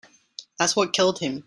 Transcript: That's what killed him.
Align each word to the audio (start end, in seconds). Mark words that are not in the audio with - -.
That's 0.57 0.75
what 0.75 0.93
killed 0.93 1.19
him. 1.19 1.39